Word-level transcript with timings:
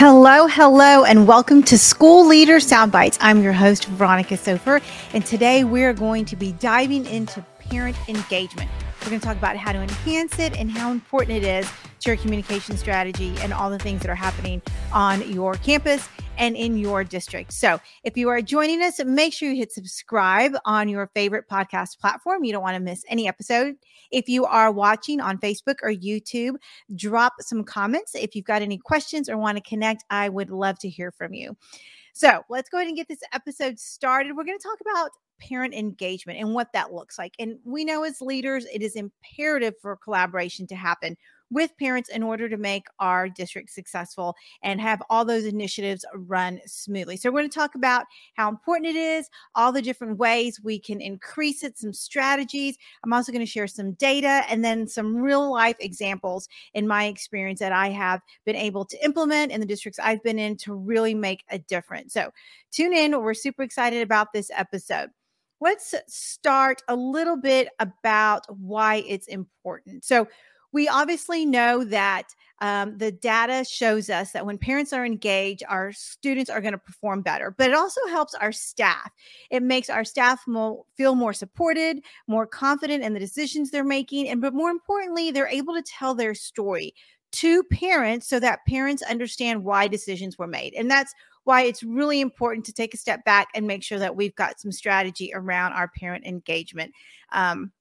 Hello, 0.00 0.46
hello, 0.46 1.02
and 1.02 1.26
welcome 1.26 1.60
to 1.64 1.76
School 1.76 2.24
Leader 2.24 2.58
Soundbites. 2.58 3.18
I'm 3.20 3.42
your 3.42 3.52
host, 3.52 3.86
Veronica 3.86 4.36
Sopher, 4.36 4.80
and 5.12 5.26
today 5.26 5.64
we're 5.64 5.92
going 5.92 6.24
to 6.26 6.36
be 6.36 6.52
diving 6.52 7.04
into 7.04 7.44
parent 7.58 7.96
engagement. 8.08 8.70
We're 9.00 9.08
going 9.08 9.18
to 9.18 9.26
talk 9.26 9.36
about 9.36 9.56
how 9.56 9.72
to 9.72 9.80
enhance 9.80 10.38
it 10.38 10.56
and 10.56 10.70
how 10.70 10.92
important 10.92 11.38
it 11.38 11.42
is 11.42 11.68
to 11.98 12.10
your 12.10 12.16
communication 12.16 12.76
strategy 12.76 13.34
and 13.40 13.52
all 13.52 13.70
the 13.70 13.78
things 13.80 14.00
that 14.02 14.08
are 14.08 14.14
happening 14.14 14.62
on 14.92 15.28
your 15.28 15.54
campus 15.54 16.08
and 16.38 16.56
in 16.56 16.78
your 16.78 17.04
district. 17.04 17.52
So, 17.52 17.78
if 18.04 18.16
you 18.16 18.28
are 18.28 18.40
joining 18.40 18.82
us, 18.82 19.04
make 19.04 19.34
sure 19.34 19.50
you 19.50 19.56
hit 19.56 19.72
subscribe 19.72 20.52
on 20.64 20.88
your 20.88 21.10
favorite 21.14 21.48
podcast 21.50 21.98
platform. 21.98 22.44
You 22.44 22.52
don't 22.52 22.62
want 22.62 22.76
to 22.76 22.80
miss 22.80 23.04
any 23.08 23.28
episode. 23.28 23.74
If 24.10 24.28
you 24.28 24.46
are 24.46 24.72
watching 24.72 25.20
on 25.20 25.38
Facebook 25.38 25.76
or 25.82 25.90
YouTube, 25.90 26.54
drop 26.94 27.34
some 27.40 27.64
comments. 27.64 28.14
If 28.14 28.34
you've 28.34 28.46
got 28.46 28.62
any 28.62 28.78
questions 28.78 29.28
or 29.28 29.36
want 29.36 29.58
to 29.58 29.68
connect, 29.68 30.04
I 30.08 30.28
would 30.28 30.50
love 30.50 30.78
to 30.80 30.88
hear 30.88 31.12
from 31.12 31.34
you. 31.34 31.56
So, 32.14 32.42
let's 32.48 32.70
go 32.70 32.78
ahead 32.78 32.88
and 32.88 32.96
get 32.96 33.08
this 33.08 33.22
episode 33.32 33.78
started. 33.78 34.36
We're 34.36 34.44
going 34.44 34.58
to 34.58 34.66
talk 34.66 34.78
about 34.80 35.10
parent 35.40 35.74
engagement 35.74 36.38
and 36.38 36.54
what 36.54 36.72
that 36.72 36.92
looks 36.92 37.18
like. 37.18 37.34
And 37.38 37.58
we 37.64 37.84
know 37.84 38.04
as 38.04 38.20
leaders, 38.20 38.66
it 38.72 38.82
is 38.82 38.96
imperative 38.96 39.74
for 39.80 39.96
collaboration 39.96 40.66
to 40.68 40.76
happen 40.76 41.16
with 41.50 41.76
parents 41.78 42.08
in 42.08 42.22
order 42.22 42.48
to 42.48 42.56
make 42.56 42.86
our 42.98 43.28
district 43.28 43.70
successful 43.70 44.34
and 44.62 44.80
have 44.80 45.02
all 45.10 45.24
those 45.24 45.44
initiatives 45.44 46.04
run 46.14 46.60
smoothly. 46.66 47.16
So, 47.16 47.30
we're 47.30 47.40
going 47.40 47.50
to 47.50 47.58
talk 47.58 47.74
about 47.74 48.06
how 48.34 48.48
important 48.48 48.86
it 48.86 48.96
is, 48.96 49.28
all 49.54 49.72
the 49.72 49.82
different 49.82 50.18
ways 50.18 50.60
we 50.62 50.78
can 50.78 51.00
increase 51.00 51.62
it, 51.62 51.78
some 51.78 51.92
strategies. 51.92 52.76
I'm 53.04 53.12
also 53.12 53.32
going 53.32 53.44
to 53.44 53.50
share 53.50 53.66
some 53.66 53.92
data 53.92 54.42
and 54.48 54.64
then 54.64 54.86
some 54.86 55.16
real 55.16 55.50
life 55.50 55.76
examples 55.80 56.48
in 56.74 56.86
my 56.86 57.06
experience 57.06 57.60
that 57.60 57.72
I 57.72 57.88
have 57.90 58.20
been 58.44 58.56
able 58.56 58.84
to 58.86 59.04
implement 59.04 59.52
in 59.52 59.60
the 59.60 59.66
districts 59.66 59.98
I've 60.02 60.22
been 60.22 60.38
in 60.38 60.56
to 60.58 60.74
really 60.74 61.14
make 61.14 61.44
a 61.50 61.58
difference. 61.58 62.14
So, 62.14 62.32
tune 62.70 62.92
in. 62.92 63.20
We're 63.20 63.34
super 63.34 63.62
excited 63.62 64.02
about 64.02 64.32
this 64.32 64.50
episode 64.54 65.10
let's 65.60 65.94
start 66.06 66.82
a 66.88 66.94
little 66.94 67.36
bit 67.36 67.68
about 67.78 68.44
why 68.58 69.02
it's 69.06 69.26
important. 69.26 70.04
So, 70.04 70.28
we 70.72 70.88
obviously 70.88 71.46
know 71.46 71.84
that 71.84 72.34
um, 72.60 72.98
the 72.98 73.12
data 73.12 73.64
shows 73.64 74.10
us 74.10 74.32
that 74.32 74.44
when 74.44 74.58
parents 74.58 74.92
are 74.92 75.06
engaged, 75.06 75.62
our 75.68 75.92
students 75.92 76.50
are 76.50 76.60
going 76.60 76.72
to 76.72 76.78
perform 76.78 77.22
better, 77.22 77.54
but 77.56 77.70
it 77.70 77.76
also 77.76 78.00
helps 78.08 78.34
our 78.34 78.52
staff. 78.52 79.10
It 79.50 79.62
makes 79.62 79.88
our 79.88 80.04
staff 80.04 80.42
more, 80.46 80.84
feel 80.96 81.14
more 81.14 81.32
supported, 81.32 82.00
more 82.26 82.46
confident 82.46 83.04
in 83.04 83.14
the 83.14 83.20
decisions 83.20 83.70
they're 83.70 83.84
making. 83.84 84.28
And, 84.28 84.40
but 84.40 84.54
more 84.54 84.70
importantly, 84.70 85.30
they're 85.30 85.46
able 85.48 85.74
to 85.74 85.82
tell 85.82 86.14
their 86.14 86.34
story 86.34 86.94
to 87.30 87.62
parents 87.64 88.26
so 88.26 88.40
that 88.40 88.66
parents 88.66 89.02
understand 89.02 89.62
why 89.62 89.86
decisions 89.86 90.38
were 90.38 90.46
made. 90.46 90.74
And 90.74 90.90
that's 90.90 91.14
why 91.44 91.62
it's 91.62 91.82
really 91.82 92.20
important 92.20 92.66
to 92.66 92.72
take 92.72 92.92
a 92.92 92.98
step 92.98 93.24
back 93.24 93.48
and 93.54 93.66
make 93.66 93.82
sure 93.82 93.98
that 93.98 94.16
we've 94.16 94.34
got 94.34 94.60
some 94.60 94.72
strategy 94.72 95.30
around 95.34 95.72
our 95.72 95.88
parent 95.88 96.26
engagement. 96.26 96.92
Um, 97.32 97.72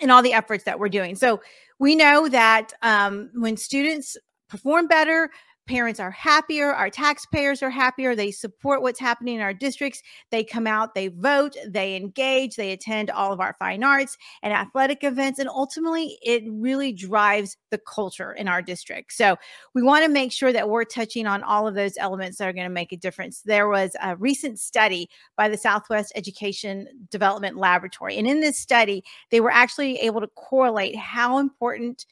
and 0.00 0.10
all 0.10 0.22
the 0.22 0.32
efforts 0.32 0.64
that 0.64 0.78
we're 0.78 0.88
doing. 0.88 1.16
So 1.16 1.40
we 1.78 1.94
know 1.94 2.28
that 2.28 2.72
um, 2.82 3.30
when 3.34 3.56
students 3.56 4.16
perform 4.48 4.86
better, 4.86 5.30
parents 5.66 6.00
are 6.00 6.10
happier, 6.10 6.72
our 6.72 6.90
taxpayers 6.90 7.62
are 7.62 7.70
happier, 7.70 8.14
they 8.14 8.30
support 8.30 8.82
what's 8.82 8.98
happening 8.98 9.36
in 9.36 9.40
our 9.40 9.54
districts, 9.54 10.02
they 10.30 10.42
come 10.42 10.66
out, 10.66 10.94
they 10.94 11.08
vote, 11.08 11.56
they 11.66 11.94
engage, 11.94 12.56
they 12.56 12.72
attend 12.72 13.10
all 13.10 13.32
of 13.32 13.40
our 13.40 13.54
fine 13.58 13.84
arts 13.84 14.16
and 14.42 14.52
athletic 14.52 15.04
events, 15.04 15.38
and 15.38 15.48
ultimately 15.48 16.18
it 16.22 16.42
really 16.46 16.92
drives 16.92 17.56
the 17.70 17.78
culture 17.78 18.32
in 18.32 18.48
our 18.48 18.60
district. 18.60 19.12
So 19.12 19.36
we 19.74 19.82
want 19.82 20.04
to 20.04 20.10
make 20.10 20.32
sure 20.32 20.52
that 20.52 20.68
we're 20.68 20.84
touching 20.84 21.26
on 21.26 21.42
all 21.42 21.68
of 21.68 21.74
those 21.74 21.96
elements 21.96 22.38
that 22.38 22.48
are 22.48 22.52
going 22.52 22.68
to 22.68 22.70
make 22.70 22.92
a 22.92 22.96
difference. 22.96 23.42
There 23.42 23.68
was 23.68 23.96
a 24.02 24.16
recent 24.16 24.58
study 24.58 25.08
by 25.36 25.48
the 25.48 25.56
Southwest 25.56 26.12
Education 26.16 26.88
Development 27.10 27.56
Laboratory, 27.56 28.18
and 28.18 28.26
in 28.26 28.40
this 28.40 28.58
study, 28.58 29.04
they 29.30 29.40
were 29.40 29.50
actually 29.50 29.96
able 29.98 30.20
to 30.20 30.28
correlate 30.28 30.96
how 30.96 31.38
important 31.38 32.04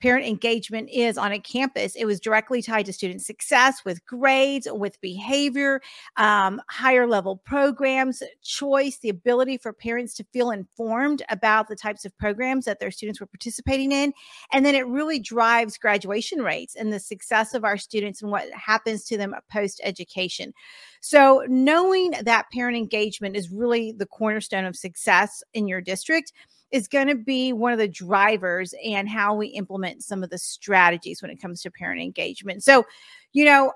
parent 0.00 0.26
engagement 0.26 0.88
is 0.90 1.18
on 1.18 1.32
a 1.32 1.38
campus, 1.38 1.94
it 1.96 2.04
was 2.04 2.20
directly 2.20 2.62
tied 2.62 2.86
to 2.86 2.92
student 2.92 3.22
success 3.22 3.84
with 3.84 4.04
grades, 4.06 4.68
with 4.70 5.00
behavior, 5.00 5.80
um, 6.16 6.60
higher 6.68 7.06
level 7.06 7.36
programs, 7.36 8.22
choice, 8.42 8.98
the 8.98 9.08
ability 9.08 9.58
for 9.58 9.72
parents 9.72 10.14
to 10.14 10.24
feel 10.32 10.50
informed 10.50 11.22
about 11.28 11.68
the 11.68 11.76
types 11.76 12.04
of 12.04 12.16
programs 12.18 12.64
that 12.64 12.80
their 12.80 12.90
students 12.90 13.20
were 13.20 13.26
participating 13.26 13.92
in. 13.92 14.12
And 14.52 14.64
then 14.64 14.74
it 14.74 14.86
really 14.86 15.18
drives 15.18 15.78
graduation 15.78 16.42
rates 16.42 16.76
and 16.76 16.92
the 16.92 17.00
success 17.00 17.54
of 17.54 17.64
our 17.64 17.76
students 17.76 18.22
and 18.22 18.30
what 18.30 18.50
happens 18.52 19.04
to 19.04 19.16
them 19.16 19.34
post 19.50 19.80
education. 19.84 20.52
So, 21.00 21.44
knowing 21.48 22.12
that 22.22 22.50
parent 22.52 22.76
engagement 22.76 23.36
is 23.36 23.50
really 23.50 23.92
the 23.92 24.06
cornerstone 24.06 24.64
of 24.64 24.76
success 24.76 25.42
in 25.54 25.68
your 25.68 25.80
district 25.80 26.32
is 26.70 26.88
going 26.88 27.08
to 27.08 27.14
be 27.14 27.52
one 27.52 27.72
of 27.72 27.78
the 27.78 27.88
drivers 27.88 28.74
and 28.84 29.08
how 29.08 29.34
we 29.34 29.48
implement 29.48 30.04
some 30.04 30.22
of 30.22 30.30
the 30.30 30.38
strategies 30.38 31.22
when 31.22 31.30
it 31.30 31.40
comes 31.40 31.62
to 31.62 31.70
parent 31.70 32.00
engagement. 32.00 32.62
So, 32.62 32.84
you 33.32 33.44
know, 33.44 33.72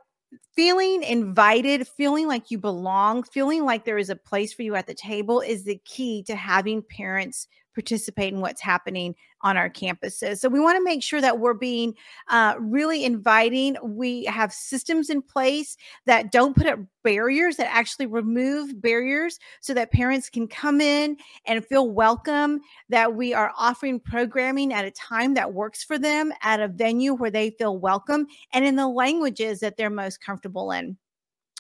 feeling 0.55 1.03
invited, 1.03 1.87
feeling 1.89 2.27
like 2.27 2.51
you 2.51 2.59
belong, 2.59 3.23
feeling 3.23 3.65
like 3.65 3.85
there 3.85 3.99
is 3.99 4.11
a 4.11 4.17
place 4.17 4.53
for 4.53 4.63
you 4.63 4.75
at 4.75 4.87
the 4.87 4.95
table 4.95 5.41
is 5.41 5.65
the 5.65 5.81
key 5.85 6.23
to 6.25 6.37
having 6.37 6.83
parents 6.83 7.49
participate 7.75 8.33
in 8.33 8.41
what's 8.41 8.61
happening 8.61 9.15
on 9.43 9.57
our 9.57 9.69
campuses. 9.69 10.39
So 10.39 10.49
we 10.49 10.61
want 10.61 10.77
to 10.77 10.85
make 10.85 11.03
sure 11.03 11.21
that 11.21 11.41
we're 11.41 11.55
being 11.55 11.95
uh, 12.29 12.55
really 12.59 13.05
inviting. 13.05 13.77
We 13.83 14.25
have 14.27 14.53
systems 14.53 15.11
in 15.11 15.21
place 15.21 15.77
that 16.07 16.31
don't 16.31 16.57
put 16.57 16.67
up 16.67 16.79
barriers, 17.03 17.57
that 17.57 17.75
actually 17.75 18.07
remove 18.07 18.81
barriers 18.81 19.39
so 19.61 19.75
that 19.75 19.91
parents 19.91 20.31
can 20.31 20.47
come 20.47 20.81
in 20.81 21.17
and 21.47 21.67
feel 21.67 21.91
welcome, 21.91 22.61
that 22.89 23.15
we 23.15 23.35
are 23.35 23.53
offering 23.59 23.99
programming 23.99 24.73
at 24.73 24.85
a 24.85 24.91
time 24.93 25.35
that 25.35 25.53
works 25.53 25.83
for 25.83 25.99
them, 25.99 26.33
at 26.43 26.61
a 26.61 26.69
venue 26.69 27.15
where 27.15 27.31
they 27.31 27.51
feel 27.51 27.79
welcome, 27.79 28.27
and 28.53 28.65
in 28.65 28.77
the 28.77 28.89
languages 28.89 29.61
that 29.61 29.77
they're 29.77 29.91
most 29.91 30.21
comfortable 30.25 30.71
in. 30.71 30.97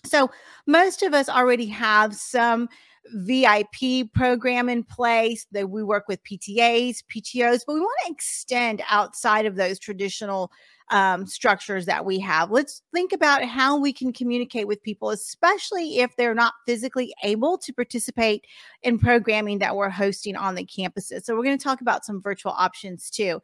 So 0.04 0.30
most 0.66 1.02
of 1.02 1.14
us 1.14 1.28
already 1.28 1.66
have 1.66 2.14
some 2.14 2.68
VIP 3.14 4.12
program 4.14 4.68
in 4.68 4.84
place 4.84 5.46
that 5.52 5.68
we 5.68 5.82
work 5.82 6.08
with 6.08 6.22
PTAs, 6.24 7.02
PTOs, 7.04 7.60
but 7.66 7.74
we 7.74 7.80
want 7.80 7.98
to 8.06 8.12
extend 8.12 8.82
outside 8.88 9.46
of 9.46 9.56
those 9.56 9.78
traditional 9.78 10.50
um, 10.90 11.26
structures 11.26 11.86
that 11.86 12.04
we 12.04 12.18
have. 12.20 12.50
Let's 12.50 12.82
think 12.94 13.12
about 13.12 13.44
how 13.44 13.78
we 13.78 13.92
can 13.92 14.12
communicate 14.12 14.68
with 14.68 14.82
people, 14.82 15.10
especially 15.10 15.98
if 15.98 16.14
they're 16.16 16.34
not 16.34 16.52
physically 16.66 17.14
able 17.22 17.56
to 17.58 17.72
participate 17.72 18.44
in 18.82 18.98
programming 18.98 19.58
that 19.60 19.74
we're 19.74 19.88
hosting 19.88 20.36
on 20.36 20.54
the 20.54 20.66
campuses. 20.66 21.24
So, 21.24 21.34
we're 21.34 21.44
going 21.44 21.58
to 21.58 21.64
talk 21.64 21.80
about 21.80 22.04
some 22.04 22.20
virtual 22.20 22.52
options 22.52 23.10
too. 23.10 23.40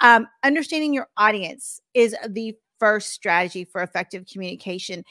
Um, 0.00 0.28
understanding 0.44 0.92
your 0.92 1.08
audience 1.16 1.80
is 1.94 2.14
the 2.28 2.54
first 2.78 3.10
strategy 3.10 3.64
for 3.64 3.82
effective 3.82 4.24
communication 4.26 5.04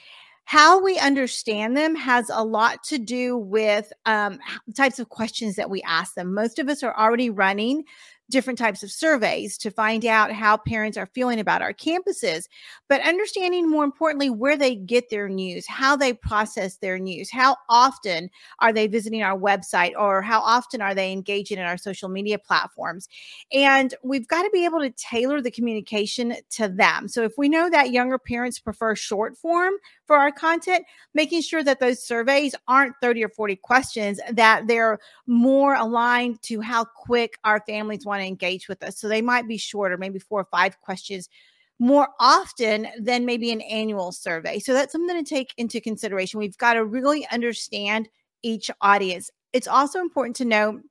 how 0.50 0.82
we 0.82 0.98
understand 0.98 1.78
them 1.78 1.96
has 1.96 2.32
a 2.34 2.44
lot 2.44 2.82
to 2.84 2.98
do 2.98 3.38
with 3.38 3.94
um, 4.08 4.40
types 4.76 4.98
of 4.98 5.08
questions 5.10 5.56
that 5.56 5.70
we 5.70 5.80
ask 5.84 6.16
them. 6.16 6.34
Most 6.34 6.58
of 6.58 6.68
us 6.68 6.82
are 6.82 6.98
already 6.98 7.30
running 7.30 7.84
different 8.32 8.58
types 8.58 8.82
of 8.82 8.92
surveys 8.92 9.58
to 9.60 9.70
find 9.70 10.06
out 10.06 10.32
how 10.32 10.58
parents 10.58 10.98
are 10.98 11.10
feeling 11.14 11.40
about 11.40 11.62
our 11.62 11.74
campuses, 11.74 12.46
but 12.88 13.02
understanding 13.02 13.70
more 13.70 13.84
importantly 13.84 14.30
where 14.30 14.58
they 14.58 14.76
get 14.76 15.12
their 15.12 15.30
news, 15.30 15.68
how 15.68 15.96
they 15.96 16.14
process 16.14 16.78
their 16.78 16.98
news, 16.98 17.30
how 17.32 17.56
often 17.70 18.30
are 18.60 18.74
they 18.74 18.88
visiting 18.88 19.22
our 19.22 19.38
website, 19.38 19.94
or 19.98 20.22
how 20.22 20.40
often 20.42 20.82
are 20.82 20.96
they 20.96 21.12
engaging 21.12 21.60
in 21.60 21.66
our 21.66 21.78
social 21.78 22.10
media 22.10 22.40
platforms. 22.40 23.08
And 23.52 23.94
we've 24.04 24.28
got 24.28 24.44
to 24.44 24.50
be 24.52 24.66
able 24.66 24.80
to 24.80 24.92
tailor 24.92 25.42
the 25.42 25.52
communication 25.52 26.36
to 26.52 26.68
them. 26.68 27.08
So 27.08 27.24
if 27.24 27.34
we 27.38 27.50
know 27.50 27.70
that 27.70 27.92
younger 27.92 28.18
parents 28.18 28.60
prefer 28.60 28.96
short 28.96 29.38
form 29.38 29.74
for 30.10 30.16
our 30.16 30.32
content, 30.32 30.84
making 31.14 31.44
sure 31.44 31.64
that 31.64 31.80
those 31.80 32.04
surveys 32.04 32.56
aren't 32.68 32.96
30 33.00 33.26
or 33.26 33.30
40 33.30 33.56
questions, 33.58 34.20
that 34.34 34.66
they're 34.66 34.98
more 35.28 35.76
aligned 35.76 36.42
to 36.42 36.62
how 36.62 36.84
quick 36.84 37.38
our 37.44 37.62
families 37.68 38.08
want 38.08 38.20
to 38.20 38.28
engage 38.28 38.68
with 38.68 38.82
us. 38.82 38.98
So 38.98 39.08
they 39.08 39.22
might 39.22 39.48
be 39.48 39.56
shorter, 39.58 39.98
maybe 39.98 40.18
four 40.18 40.42
or 40.42 40.48
five 40.50 40.82
questions 40.82 41.30
more 41.78 42.10
often 42.20 42.88
than 43.00 43.24
maybe 43.24 43.52
an 43.52 43.62
annual 43.62 44.12
survey. 44.12 44.58
So 44.58 44.74
that's 44.74 44.92
something 44.92 45.24
to 45.24 45.30
take 45.30 45.54
into 45.58 45.80
consideration. 45.80 46.40
We've 46.40 46.58
got 46.58 46.74
to 46.74 46.84
really 46.84 47.28
understand 47.32 48.10
each 48.42 48.72
audience. 48.82 49.30
It's 49.54 49.68
also 49.68 50.00
important 50.00 50.36
to 50.38 50.46
know 50.46 50.82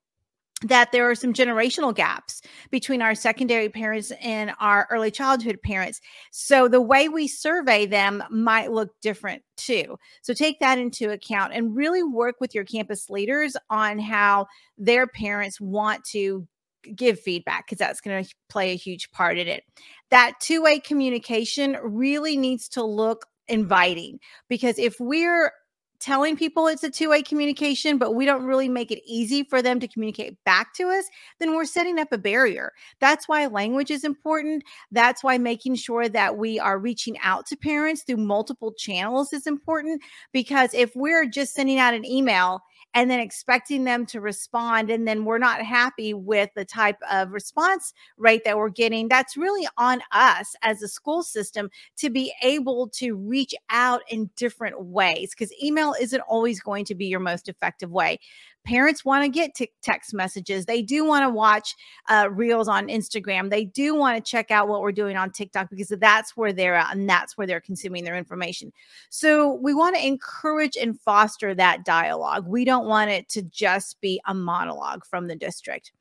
that 0.63 0.91
there 0.91 1.09
are 1.09 1.15
some 1.15 1.33
generational 1.33 1.95
gaps 1.95 2.43
between 2.71 3.01
our 3.01 3.15
secondary 3.15 3.69
parents 3.69 4.11
and 4.21 4.53
our 4.59 4.89
early 4.91 5.11
childhood 5.11 5.61
parents. 5.63 6.01
So 6.33 6.67
the 6.67 6.81
way 6.81 7.09
we 7.09 7.29
survey 7.29 7.87
them 7.87 8.25
might 8.31 8.73
look 8.73 8.91
different 9.01 9.43
too. 9.57 9.97
So 10.23 10.35
take 10.35 10.59
that 10.59 10.79
into 10.79 11.11
account 11.11 11.53
and 11.55 11.77
really 11.77 12.03
work 12.03 12.37
with 12.41 12.55
your 12.55 12.65
campus 12.65 13.09
leaders 13.09 13.57
on 13.71 13.99
how 14.01 14.47
their 14.77 15.07
parents 15.07 15.61
want 15.61 16.05
to 16.07 16.47
give 16.95 17.21
feedback 17.21 17.67
because 17.67 17.79
that's 17.79 18.01
going 18.01 18.25
to 18.25 18.35
play 18.49 18.73
a 18.73 18.77
huge 18.77 19.11
part 19.13 19.39
in 19.39 19.47
it. 19.47 19.63
That 20.11 20.41
two 20.41 20.63
way 20.63 20.81
communication 20.81 21.77
really 21.83 22.37
needs 22.37 22.69
to 22.71 22.83
look 22.83 23.27
inviting 23.47 24.19
because 24.49 24.79
if 24.79 24.97
we're 24.99 25.53
telling 26.01 26.37
people 26.37 26.67
it's 26.67 26.85
a 26.85 26.91
two-way 26.91 27.23
communication 27.23 27.99
but 27.99 28.15
we 28.15 28.25
don't 28.25 28.45
really 28.45 28.69
make 28.69 28.91
it 28.91 29.03
easy 29.05 29.43
for 29.43 29.63
them 29.63 29.81
to 29.81 29.89
communicate 29.89 30.37
back 30.45 30.73
to 30.75 30.89
us 30.89 31.05
then 31.39 31.55
we're 31.55 31.65
setting 31.65 31.99
up 31.99 32.13
a 32.13 32.19
barrier. 32.19 32.73
That's 33.01 33.29
why 33.29 33.47
language 33.47 33.91
is 33.91 34.05
important. 34.05 34.65
That's 34.91 35.23
why 35.23 35.39
making 35.39 35.77
sure 35.77 36.09
that 36.09 36.37
we 36.37 36.59
are 36.59 36.79
reaching 36.79 37.17
out 37.23 37.47
to 37.47 37.57
parents 37.57 38.03
through 38.03 38.19
multiple 38.19 38.73
channels 38.73 39.33
is 39.33 39.47
important 39.47 40.03
because 40.33 40.75
if 40.75 40.91
we're 40.95 41.27
just 41.27 41.55
sending 41.55 41.79
out 41.79 41.95
an 41.95 42.05
email 42.05 42.63
and 42.95 43.11
then 43.11 43.21
expecting 43.21 43.85
them 43.85 44.07
to 44.07 44.21
respond 44.21 44.91
and 44.91 45.07
then 45.07 45.25
we're 45.25 45.39
not 45.39 45.63
happy 45.63 46.15
with 46.15 46.51
the 46.55 46.65
type 46.65 46.99
of 47.11 47.31
response 47.33 47.93
rate 48.17 48.43
that 48.45 48.57
we're 48.57 48.69
getting 48.69 49.09
that's 49.09 49.37
really 49.37 49.67
on 49.77 50.01
us 50.13 50.55
as 50.63 50.83
a 50.83 50.89
school 50.89 51.23
system 51.23 51.71
to 51.97 52.11
be 52.11 52.33
able 52.43 52.89
to 52.89 53.15
reach 53.15 53.55
out 53.71 54.03
in 54.09 54.31
different 54.37 54.83
ways 54.85 55.31
because 55.31 55.53
email 55.63 55.95
isn't 56.01 56.23
always 56.23 56.61
going 56.61 56.85
to 56.85 56.95
be 56.95 57.07
your 57.07 57.21
most 57.21 57.49
effective 57.49 57.91
way 57.91 58.19
parents 58.65 59.05
want 59.05 59.25
to 59.25 59.31
get 59.31 59.55
t- 59.55 59.71
text 59.83 60.13
messages. 60.13 60.67
They 60.67 60.83
do 60.83 61.05
want 61.05 61.25
to 61.25 61.31
watch 61.31 61.75
uh, 62.09 62.29
reels 62.31 62.69
on 62.69 62.89
Instagram. 62.89 63.51
They 63.51 63.65
do 63.65 63.95
want 63.95 64.23
to 64.23 64.31
check 64.31 64.51
out 64.51 64.69
what 64.69 64.83
we're 64.83 64.93
doing 64.93 65.17
on 65.17 65.31
TikTok 65.31 65.71
because 65.71 65.89
that's 65.89 66.37
where 66.37 66.53
they're 66.53 66.75
at 66.75 66.95
and 66.95 67.09
that's 67.09 67.37
where 67.37 67.47
they're 67.47 67.61
consuming 67.61 68.05
their 68.05 68.17
information. 68.17 68.73
So 69.11 69.55
we 69.55 69.75
want 69.75 69.97
to 69.97 70.07
encourage 70.07 70.77
and 70.77 71.01
foster 71.01 71.55
that 71.55 71.85
dialogue. 71.85 72.47
We 72.47 72.65
don't 72.65 72.87
want 72.87 73.11
it 73.11 73.29
to 73.31 73.43
just 73.43 74.01
be 74.01 74.21
a 74.27 74.35
monologue 74.35 75.05
from 75.07 75.29
the 75.29 75.37
district 75.37 75.93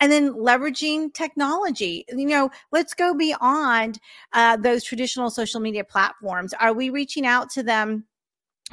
and 0.00 0.10
then 0.10 0.32
leveraging 0.34 1.14
technology 1.14 2.04
you 2.08 2.26
know 2.26 2.50
let's 2.72 2.94
go 2.94 3.14
beyond 3.14 4.00
uh, 4.32 4.56
those 4.56 4.82
traditional 4.82 5.30
social 5.30 5.60
media 5.60 5.84
platforms 5.84 6.52
are 6.54 6.72
we 6.72 6.90
reaching 6.90 7.24
out 7.24 7.48
to 7.48 7.62
them 7.62 8.04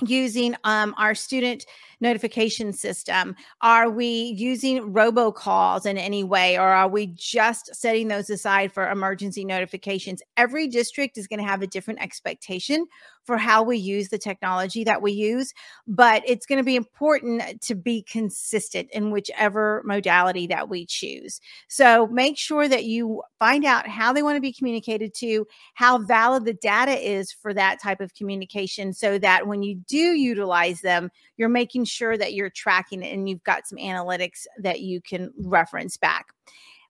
using 0.02 0.56
um, 0.64 0.96
our 0.98 1.14
student 1.14 1.66
notification 2.02 2.74
system? 2.74 3.36
Are 3.62 3.90
we 3.90 4.36
using 4.38 4.92
robocalls 4.94 5.86
in 5.86 5.98
any 5.98 6.24
way, 6.24 6.58
or 6.58 6.68
are 6.68 6.90
we 6.90 7.08
just 7.16 7.74
setting 7.76 8.08
those 8.10 8.30
aside 8.30 8.74
for 8.74 8.90
emergency 8.90 9.46
notifications? 9.46 10.22
Every 10.36 10.68
district 10.68 11.18
is 11.18 11.28
going 11.28 11.40
to 11.40 11.46
have 11.46 11.62
a 11.62 11.68
different 11.68 12.02
expectation 12.02 12.88
for 13.24 13.38
how 13.38 13.62
we 13.62 13.78
use 13.78 14.10
the 14.10 14.18
technology 14.18 14.84
that 14.84 15.04
we 15.04 15.12
use, 15.12 15.54
but 15.88 16.24
it's 16.26 16.48
going 16.48 16.58
to 16.58 16.64
be 16.64 16.76
important 16.76 17.62
to 17.62 17.76
be 17.76 18.02
consistent 18.02 18.90
in 18.92 19.12
whichever 19.12 19.84
modality 19.86 20.48
that 20.48 20.70
we 20.70 20.88
choose. 20.88 21.40
So 21.68 22.08
make 22.08 22.36
sure 22.36 22.68
that 22.68 22.86
you 22.86 23.22
find 23.38 23.64
out 23.64 23.88
how 23.88 24.12
they 24.12 24.24
want 24.24 24.38
to 24.38 24.42
be 24.42 24.52
communicated 24.52 25.14
to, 25.18 25.46
how 25.76 26.00
valid 26.00 26.46
the 26.46 26.54
data 26.54 26.94
is 26.94 27.32
for 27.32 27.54
that 27.54 27.80
type 27.80 28.02
of 28.02 28.16
communication, 28.16 28.92
so 28.92 29.20
that 29.20 29.46
when 29.46 29.62
you 29.62 29.76
do 29.88 29.98
utilize 29.98 30.82
them, 30.82 31.12
you're 31.38 31.48
making 31.48 31.86
sure 31.92 32.18
that 32.18 32.34
you're 32.34 32.50
tracking 32.50 33.04
it 33.04 33.14
and 33.14 33.30
you've 33.30 33.44
got 33.44 33.68
some 33.68 33.78
analytics 33.78 34.46
that 34.58 34.80
you 34.82 35.02
can 35.02 35.32
reference 35.38 35.98
back. 35.98 36.28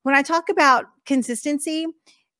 When 0.03 0.15
I 0.15 0.21
talk 0.21 0.49
about 0.49 0.85
consistency, 1.05 1.85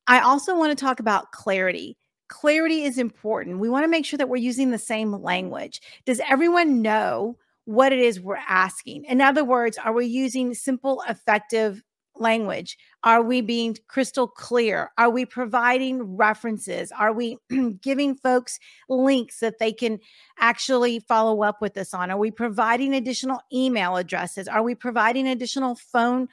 I 0.07 0.19
also 0.19 0.57
want 0.57 0.77
to 0.77 0.85
talk 0.85 0.99
about 0.99 1.31
clarity. 1.31 1.97
Clarity 2.27 2.83
is 2.83 2.97
important. 2.97 3.59
We 3.59 3.69
want 3.69 3.83
to 3.83 3.89
make 3.89 4.05
sure 4.05 4.17
that 4.17 4.29
we're 4.29 4.37
using 4.37 4.71
the 4.71 4.77
same 4.77 5.11
language. 5.11 5.81
Does 6.05 6.21
everyone 6.29 6.81
know 6.81 7.37
what 7.65 7.91
it 7.91 7.99
is 7.99 8.19
we're 8.19 8.37
asking? 8.47 9.05
In 9.05 9.21
other 9.21 9.43
words, 9.43 9.77
are 9.77 9.93
we 9.93 10.05
using 10.05 10.53
simple, 10.53 11.03
effective 11.07 11.83
language? 12.21 12.77
Are 13.03 13.21
we 13.21 13.41
being 13.41 13.75
crystal 13.87 14.27
clear? 14.27 14.91
Are 14.97 15.09
we 15.09 15.25
providing 15.25 16.15
references? 16.15 16.91
Are 16.91 17.11
we 17.11 17.37
giving 17.81 18.15
folks 18.15 18.59
links 18.87 19.39
that 19.39 19.59
they 19.59 19.73
can 19.73 19.99
actually 20.39 20.99
follow 20.99 21.43
up 21.43 21.61
with 21.61 21.75
us 21.77 21.93
on? 21.93 22.11
Are 22.11 22.17
we 22.17 22.31
providing 22.31 22.93
additional 22.93 23.41
email 23.51 23.97
addresses? 23.97 24.47
Are 24.47 24.63
we 24.63 24.75
providing 24.75 25.27
additional 25.27 25.75
phone 25.75 26.29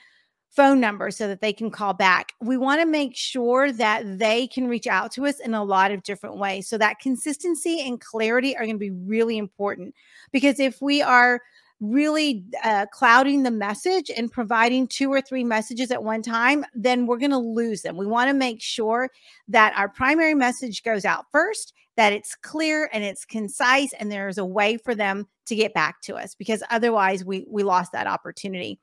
phone 0.50 0.80
numbers 0.80 1.16
so 1.16 1.28
that 1.28 1.40
they 1.40 1.52
can 1.52 1.70
call 1.70 1.94
back? 1.94 2.32
We 2.40 2.56
want 2.56 2.80
to 2.80 2.86
make 2.86 3.16
sure 3.16 3.70
that 3.72 4.18
they 4.18 4.46
can 4.46 4.68
reach 4.68 4.86
out 4.86 5.12
to 5.12 5.26
us 5.26 5.40
in 5.40 5.54
a 5.54 5.64
lot 5.64 5.90
of 5.90 6.02
different 6.02 6.36
ways. 6.36 6.68
So 6.68 6.78
that 6.78 7.00
consistency 7.00 7.80
and 7.86 8.00
clarity 8.00 8.56
are 8.56 8.64
going 8.64 8.74
to 8.74 8.78
be 8.78 8.90
really 8.90 9.38
important 9.38 9.94
because 10.32 10.58
if 10.58 10.80
we 10.80 11.02
are 11.02 11.40
really 11.80 12.44
uh, 12.64 12.86
clouding 12.92 13.42
the 13.42 13.50
message 13.50 14.10
and 14.16 14.30
providing 14.30 14.86
two 14.88 15.12
or 15.12 15.20
three 15.20 15.44
messages 15.44 15.90
at 15.90 16.02
one 16.02 16.22
time, 16.22 16.64
then 16.74 17.06
we're 17.06 17.18
going 17.18 17.30
to 17.30 17.38
lose 17.38 17.82
them. 17.82 17.96
We 17.96 18.06
want 18.06 18.28
to 18.28 18.34
make 18.34 18.60
sure 18.60 19.10
that 19.48 19.72
our 19.76 19.88
primary 19.88 20.34
message 20.34 20.82
goes 20.82 21.04
out 21.04 21.26
first, 21.30 21.72
that 21.96 22.12
it's 22.12 22.34
clear 22.34 22.90
and 22.92 23.04
it's 23.04 23.24
concise, 23.24 23.92
and 23.94 24.10
there's 24.10 24.38
a 24.38 24.44
way 24.44 24.76
for 24.76 24.94
them 24.94 25.26
to 25.46 25.56
get 25.56 25.72
back 25.74 26.00
to 26.02 26.16
us 26.16 26.34
because 26.34 26.62
otherwise 26.70 27.24
we 27.24 27.46
we 27.48 27.62
lost 27.62 27.92
that 27.92 28.06
opportunity. 28.06 28.78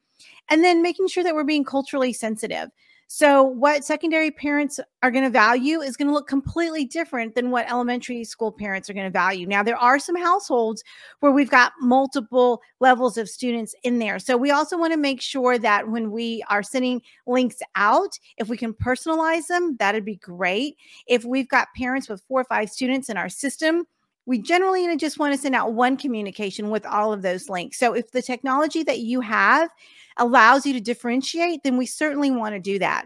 And 0.50 0.63
then 0.63 0.81
making 0.81 1.07
sure 1.07 1.24
that 1.24 1.36
we're 1.36 1.44
being 1.44 1.65
culturally 1.65 2.13
sensitive. 2.13 2.69
So, 3.07 3.44
what 3.44 3.86
secondary 3.86 4.31
parents 4.31 4.80
are 5.04 5.12
going 5.12 5.24
to 5.24 5.30
value 5.30 5.80
is 5.80 5.96
going 5.96 6.07
to 6.07 6.13
look 6.13 6.28
completely 6.28 6.86
different 6.86 7.36
than 7.36 7.52
what 7.52 7.69
elementary 7.69 8.24
school 8.24 8.52
parents 8.52 8.90
are 8.90 8.94
going 8.94 9.06
to 9.06 9.12
value. 9.12 9.46
Now, 9.46 9.62
there 9.62 9.78
are 9.78 10.00
some 10.00 10.16
households 10.16 10.84
where 11.19 11.31
we've 11.31 11.50
got 11.50 11.74
multiple 11.80 12.62
levels 12.80 13.18
of 13.18 13.30
students 13.30 13.75
in 13.84 14.00
there. 14.00 14.18
So, 14.18 14.38
we 14.38 14.50
also 14.50 14.75
want 14.75 14.92
to 14.94 14.98
make 14.98 15.22
sure 15.22 15.60
that 15.60 15.88
when 15.90 16.10
we 16.10 16.44
are 16.50 16.63
sending 16.63 17.02
links 17.28 17.57
out, 17.75 18.18
if 18.38 18.50
we 18.50 18.57
can 18.57 18.74
personalize 18.74 19.48
them, 19.48 19.78
that'd 19.78 20.06
be 20.06 20.16
great. 20.16 20.75
If 21.08 21.25
we've 21.25 21.48
got 21.48 21.68
parents 21.78 22.10
with 22.10 22.24
four 22.28 22.42
or 22.42 22.46
five 22.46 22.72
students 22.72 23.10
in 23.10 23.18
our 23.18 23.30
system, 23.30 23.86
we 24.25 24.40
generally 24.40 24.96
just 24.98 25.19
want 25.19 25.34
to 25.34 25.40
send 25.40 25.54
out 25.54 25.74
one 25.74 25.98
communication 25.98 26.72
with 26.72 26.86
all 26.86 27.13
of 27.13 27.22
those 27.22 27.50
links. 27.50 27.78
So 27.78 27.94
if 27.94 28.12
the 28.12 28.24
technology 28.24 28.81
that 28.84 29.00
you 29.00 29.22
have 29.22 29.69
allows 30.17 30.65
you 30.65 30.73
to 30.73 30.81
differentiate, 30.81 31.63
then 31.63 31.77
we 31.77 31.85
certainly 31.85 32.31
want 32.31 32.56
to 32.56 32.59
do 32.59 32.79
that. 32.79 33.06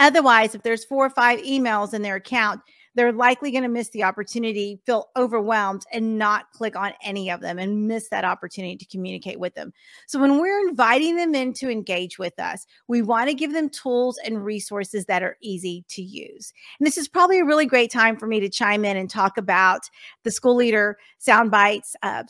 Otherwise, 0.00 0.54
if 0.54 0.62
there's 0.62 0.84
four 0.84 1.06
or 1.06 1.10
five 1.10 1.40
emails 1.40 1.94
in 1.94 2.02
their 2.02 2.16
account, 2.16 2.60
they're 2.94 3.12
likely 3.12 3.52
going 3.52 3.62
to 3.62 3.68
miss 3.68 3.90
the 3.90 4.02
opportunity, 4.02 4.80
feel 4.84 5.08
overwhelmed, 5.16 5.84
and 5.92 6.18
not 6.18 6.50
click 6.52 6.74
on 6.74 6.92
any 7.00 7.30
of 7.30 7.40
them 7.40 7.56
and 7.56 7.86
miss 7.86 8.08
that 8.08 8.24
opportunity 8.24 8.76
to 8.76 8.86
communicate 8.86 9.38
with 9.38 9.54
them. 9.54 9.72
So, 10.08 10.18
when 10.18 10.40
we're 10.40 10.68
inviting 10.68 11.16
them 11.16 11.32
in 11.32 11.52
to 11.54 11.70
engage 11.70 12.18
with 12.18 12.36
us, 12.40 12.66
we 12.88 13.02
want 13.02 13.28
to 13.28 13.34
give 13.34 13.52
them 13.52 13.68
tools 13.68 14.18
and 14.24 14.44
resources 14.44 15.04
that 15.06 15.22
are 15.22 15.36
easy 15.40 15.84
to 15.90 16.02
use. 16.02 16.52
And 16.80 16.86
this 16.86 16.98
is 16.98 17.06
probably 17.06 17.38
a 17.38 17.44
really 17.44 17.66
great 17.66 17.92
time 17.92 18.16
for 18.16 18.26
me 18.26 18.40
to 18.40 18.48
chime 18.48 18.84
in 18.84 18.96
and 18.96 19.08
talk 19.08 19.38
about 19.38 19.82
the 20.24 20.32
school 20.32 20.56
leader 20.56 20.98
sound 21.18 21.52
bites 21.52 21.94
uh, 22.02 22.24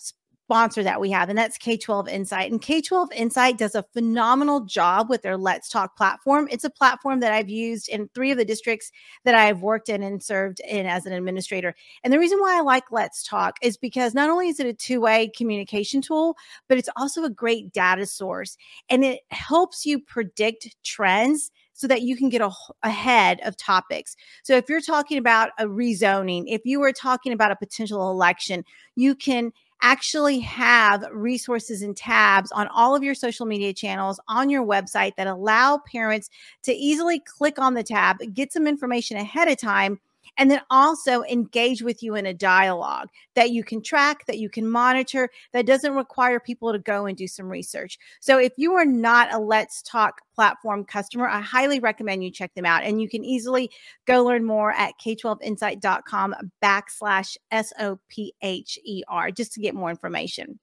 sponsor 0.49 0.83
that 0.83 0.99
we 0.99 1.11
have, 1.11 1.28
and 1.28 1.37
that's 1.37 1.59
K 1.59 1.76
12 1.76 2.09
Insight. 2.09 2.50
And 2.50 2.62
K 2.62 2.81
12 2.81 3.12
Insight 3.12 3.59
does 3.59 3.75
a 3.75 3.83
phenomenal 3.93 4.61
job 4.61 5.11
with 5.11 5.21
their 5.21 5.37
Let's 5.37 5.69
Talk 5.69 5.95
platform. 5.95 6.49
It's 6.50 6.64
a 6.64 6.71
platform 6.71 7.21
that 7.21 7.35
I've 7.35 7.50
used 7.50 7.90
in 7.90 8.09
three 8.14 8.31
of 8.31 8.38
the 8.38 8.47
districts 8.47 8.90
that 9.25 9.35
I've 9.35 9.61
worked 9.61 9.90
in 9.90 10.02
and 10.02 10.23
served 10.23 10.61
in 10.61 10.87
as 10.87 11.05
an 11.05 11.12
administrator. 11.12 11.75
And 12.02 12.14
the 12.14 12.19
reason 12.19 12.38
why 12.40 12.57
I 12.57 12.62
like 12.62 12.90
Let's 12.90 13.23
Talk 13.23 13.59
is 13.61 13.76
because 13.76 14.14
not 14.14 14.31
only 14.31 14.49
is 14.49 14.59
it 14.59 14.67
a 14.67 14.73
two 14.73 15.02
way 15.02 15.31
communication 15.37 16.00
tool, 16.00 16.35
but 16.67 16.78
it's 16.78 16.88
also 16.97 17.25
a 17.25 17.31
great 17.31 17.71
data 17.75 18.07
source 18.07 18.57
and 18.88 19.05
it 19.05 19.21
helps 19.31 19.85
you 19.85 20.00
predict 20.00 20.75
trends 20.83 21.50
so 21.75 21.87
that 21.87 22.02
you 22.02 22.17
can 22.17 22.28
get 22.28 22.40
a, 22.40 22.50
ahead 22.83 23.38
of 23.45 23.57
topics. 23.57 24.17
So 24.43 24.57
if 24.57 24.69
you're 24.69 24.81
talking 24.81 25.17
about 25.17 25.50
a 25.59 25.67
rezoning, 25.67 26.45
if 26.49 26.62
you 26.64 26.81
were 26.81 26.93
talking 26.93 27.33
about 27.33 27.52
a 27.52 27.57
potential 27.57 28.11
election, 28.11 28.64
you 28.97 29.14
can 29.14 29.52
actually 29.82 30.40
have 30.40 31.04
resources 31.12 31.82
and 31.82 31.97
tabs 31.97 32.50
on 32.52 32.66
all 32.68 32.97
of 32.97 33.02
your 33.02 33.14
social 33.14 33.47
media 33.47 33.73
channels 33.73 34.18
on 34.28 34.50
your 34.50 34.66
website 34.66 35.14
that 35.16 35.26
allow 35.26 35.78
parents 35.90 36.28
to 36.62 36.73
easily 36.73 37.20
click 37.20 37.58
on 37.58 37.75
the 37.75 37.82
tab, 37.82 38.16
get 38.35 38.52
some 38.52 38.66
information 38.66 39.16
ahead 39.16 39.49
of 39.49 39.56
time 39.58 40.00
and 40.38 40.50
then 40.50 40.61
also 40.71 41.23
engage 41.25 41.83
with 41.83 42.02
you 42.02 42.14
in 42.14 42.26
a 42.26 42.33
dialogue 42.33 43.09
that 43.35 43.50
you 43.50 43.62
can 43.62 43.83
track, 43.83 44.25
that 44.26 44.38
you 44.38 44.49
can 44.49 44.66
monitor, 44.66 45.28
that 45.52 45.66
doesn't 45.66 45.95
require 45.95 46.40
people 46.40 46.73
to 46.73 46.78
go 46.78 47.07
and 47.07 47.16
do 47.16 47.26
some 47.26 47.49
research. 47.49 47.99
So 48.21 48.38
if 48.38 48.52
you 48.57 48.73
are 48.75 48.87
not 48.87 49.35
a 49.35 49.38
Let's 49.38 49.83
Talk 49.83 50.21
platform 50.35 50.85
customer, 50.85 51.28
I 51.28 51.40
highly 51.40 51.80
recommend 51.80 52.25
you 52.25 52.30
check 52.30 52.54
them 52.54 52.64
out. 52.64 52.85
And 52.85 53.02
you 53.02 53.09
can 53.09 53.25
easily 53.25 53.71
go 54.07 54.25
learn 54.25 54.45
more 54.45 54.73
at 54.73 54.95
k12insight.com 55.04 56.35
backslash 56.62 57.37
S 57.50 57.73
O 57.80 57.99
P 58.09 58.33
H 58.40 58.78
E 58.85 59.02
R 59.09 59.30
just 59.30 59.52
to 59.54 59.61
get 59.61 59.75
more 59.75 59.90
information. 59.90 60.59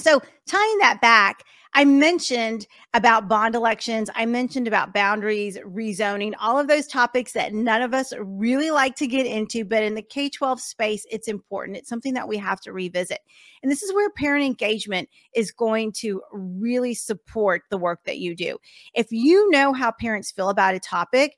So 0.00 0.22
tying 0.46 0.78
that 0.78 1.00
back, 1.00 1.42
I 1.74 1.84
mentioned 1.84 2.66
about 2.94 3.28
bond 3.28 3.54
elections. 3.54 4.08
I 4.14 4.26
mentioned 4.26 4.66
about 4.66 4.94
boundaries, 4.94 5.58
rezoning, 5.58 6.32
all 6.40 6.58
of 6.58 6.66
those 6.66 6.86
topics 6.86 7.32
that 7.32 7.52
none 7.52 7.82
of 7.82 7.92
us 7.92 8.12
really 8.18 8.70
like 8.70 8.94
to 8.96 9.06
get 9.06 9.26
into. 9.26 9.64
But 9.64 9.82
in 9.82 9.94
the 9.94 10.02
K 10.02 10.30
12 10.30 10.60
space, 10.60 11.04
it's 11.10 11.28
important. 11.28 11.76
It's 11.76 11.88
something 11.88 12.14
that 12.14 12.28
we 12.28 12.38
have 12.38 12.60
to 12.62 12.72
revisit. 12.72 13.20
And 13.62 13.70
this 13.70 13.82
is 13.82 13.92
where 13.92 14.08
parent 14.10 14.44
engagement 14.44 15.08
is 15.34 15.52
going 15.52 15.92
to 15.98 16.22
really 16.32 16.94
support 16.94 17.62
the 17.68 17.78
work 17.78 18.00
that 18.06 18.18
you 18.18 18.34
do. 18.34 18.56
If 18.94 19.08
you 19.10 19.50
know 19.50 19.72
how 19.72 19.92
parents 19.92 20.30
feel 20.30 20.48
about 20.48 20.74
a 20.74 20.80
topic, 20.80 21.36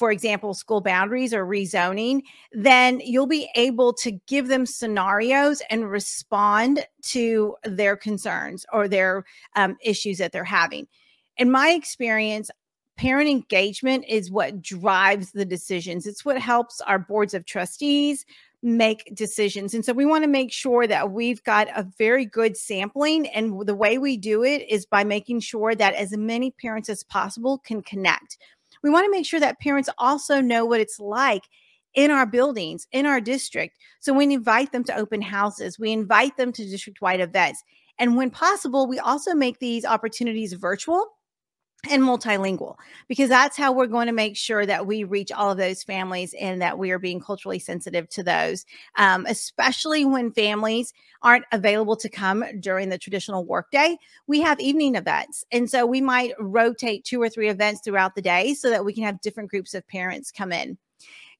for 0.00 0.10
example, 0.10 0.54
school 0.54 0.80
boundaries 0.80 1.34
or 1.34 1.44
rezoning, 1.44 2.22
then 2.52 3.00
you'll 3.00 3.26
be 3.26 3.50
able 3.54 3.92
to 3.92 4.12
give 4.26 4.48
them 4.48 4.64
scenarios 4.64 5.60
and 5.68 5.90
respond 5.90 6.86
to 7.02 7.54
their 7.64 7.98
concerns 7.98 8.64
or 8.72 8.88
their 8.88 9.26
um, 9.56 9.76
issues 9.84 10.16
that 10.16 10.32
they're 10.32 10.42
having. 10.42 10.88
In 11.36 11.50
my 11.50 11.72
experience, 11.72 12.50
parent 12.96 13.28
engagement 13.28 14.06
is 14.08 14.30
what 14.30 14.62
drives 14.62 15.32
the 15.32 15.44
decisions. 15.44 16.06
It's 16.06 16.24
what 16.24 16.38
helps 16.38 16.80
our 16.80 16.98
boards 16.98 17.34
of 17.34 17.44
trustees 17.44 18.24
make 18.62 19.14
decisions. 19.14 19.74
And 19.74 19.84
so 19.84 19.92
we 19.92 20.06
want 20.06 20.24
to 20.24 20.30
make 20.30 20.50
sure 20.50 20.86
that 20.86 21.10
we've 21.10 21.42
got 21.44 21.68
a 21.76 21.86
very 21.98 22.24
good 22.24 22.56
sampling. 22.56 23.26
And 23.28 23.66
the 23.66 23.74
way 23.74 23.98
we 23.98 24.16
do 24.16 24.44
it 24.44 24.66
is 24.66 24.86
by 24.86 25.04
making 25.04 25.40
sure 25.40 25.74
that 25.74 25.92
as 25.92 26.16
many 26.16 26.52
parents 26.52 26.88
as 26.88 27.04
possible 27.04 27.58
can 27.58 27.82
connect. 27.82 28.38
We 28.82 28.90
want 28.90 29.04
to 29.04 29.10
make 29.10 29.26
sure 29.26 29.40
that 29.40 29.60
parents 29.60 29.88
also 29.98 30.40
know 30.40 30.64
what 30.64 30.80
it's 30.80 31.00
like 31.00 31.42
in 31.94 32.10
our 32.10 32.26
buildings, 32.26 32.86
in 32.92 33.06
our 33.06 33.20
district. 33.20 33.76
So 34.00 34.12
we 34.12 34.32
invite 34.32 34.72
them 34.72 34.84
to 34.84 34.96
open 34.96 35.22
houses, 35.22 35.78
we 35.78 35.92
invite 35.92 36.36
them 36.36 36.52
to 36.52 36.64
district 36.64 37.00
wide 37.00 37.20
events. 37.20 37.62
And 37.98 38.16
when 38.16 38.30
possible, 38.30 38.86
we 38.86 38.98
also 38.98 39.34
make 39.34 39.58
these 39.58 39.84
opportunities 39.84 40.52
virtual 40.54 41.06
and 41.88 42.02
multilingual 42.02 42.76
because 43.08 43.28
that's 43.28 43.56
how 43.56 43.72
we're 43.72 43.86
going 43.86 44.06
to 44.06 44.12
make 44.12 44.36
sure 44.36 44.66
that 44.66 44.86
we 44.86 45.04
reach 45.04 45.32
all 45.32 45.50
of 45.50 45.58
those 45.58 45.82
families 45.82 46.34
and 46.38 46.60
that 46.60 46.78
we 46.78 46.90
are 46.90 46.98
being 46.98 47.20
culturally 47.20 47.58
sensitive 47.58 48.08
to 48.08 48.22
those 48.22 48.66
um, 48.96 49.24
especially 49.28 50.04
when 50.04 50.30
families 50.32 50.92
aren't 51.22 51.44
available 51.52 51.96
to 51.96 52.08
come 52.08 52.44
during 52.60 52.88
the 52.88 52.98
traditional 52.98 53.44
workday 53.44 53.96
we 54.26 54.40
have 54.40 54.60
evening 54.60 54.94
events. 54.94 55.44
And 55.50 55.68
so 55.68 55.84
we 55.86 56.00
might 56.00 56.32
rotate 56.38 57.04
two 57.04 57.20
or 57.20 57.28
three 57.28 57.48
events 57.48 57.80
throughout 57.82 58.14
the 58.14 58.22
day 58.22 58.54
so 58.54 58.70
that 58.70 58.84
we 58.84 58.92
can 58.92 59.04
have 59.04 59.20
different 59.20 59.50
groups 59.50 59.74
of 59.74 59.86
parents 59.88 60.30
come 60.30 60.52
in 60.52 60.78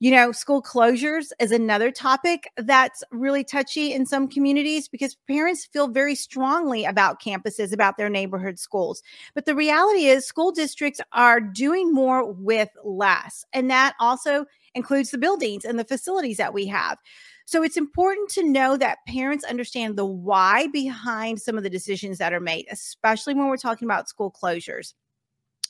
you 0.00 0.10
know, 0.10 0.32
school 0.32 0.62
closures 0.62 1.30
is 1.38 1.52
another 1.52 1.90
topic 1.90 2.50
that's 2.56 3.04
really 3.12 3.44
touchy 3.44 3.92
in 3.92 4.06
some 4.06 4.26
communities 4.28 4.88
because 4.88 5.14
parents 5.28 5.66
feel 5.66 5.88
very 5.88 6.14
strongly 6.14 6.86
about 6.86 7.20
campuses, 7.22 7.70
about 7.70 7.98
their 7.98 8.08
neighborhood 8.08 8.58
schools. 8.58 9.02
But 9.34 9.44
the 9.44 9.54
reality 9.54 10.06
is, 10.06 10.26
school 10.26 10.52
districts 10.52 11.02
are 11.12 11.38
doing 11.38 11.92
more 11.92 12.32
with 12.32 12.70
less. 12.82 13.44
And 13.52 13.70
that 13.70 13.94
also 14.00 14.46
includes 14.74 15.10
the 15.10 15.18
buildings 15.18 15.66
and 15.66 15.78
the 15.78 15.84
facilities 15.84 16.38
that 16.38 16.54
we 16.54 16.66
have. 16.66 16.96
So 17.44 17.62
it's 17.62 17.76
important 17.76 18.30
to 18.30 18.48
know 18.48 18.78
that 18.78 18.98
parents 19.06 19.44
understand 19.44 19.96
the 19.96 20.06
why 20.06 20.68
behind 20.68 21.42
some 21.42 21.58
of 21.58 21.62
the 21.62 21.68
decisions 21.68 22.16
that 22.18 22.32
are 22.32 22.40
made, 22.40 22.66
especially 22.70 23.34
when 23.34 23.48
we're 23.48 23.56
talking 23.58 23.86
about 23.86 24.08
school 24.08 24.32
closures 24.32 24.94